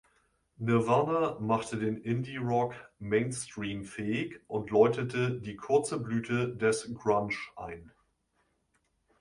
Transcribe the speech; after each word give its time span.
Nirvana 0.57 1.37
machte 1.39 1.77
den 1.77 1.97
Indie-Rock 1.97 2.73
Mainstream-fähig 2.97 4.39
und 4.47 4.71
läutete 4.71 5.39
die 5.39 5.55
kurze 5.55 5.99
Blüte 5.99 6.55
des 6.55 6.91
Grunge 6.95 7.35
ein. 7.55 7.91